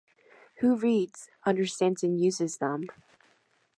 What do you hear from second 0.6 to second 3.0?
Who reads, understands and uses them?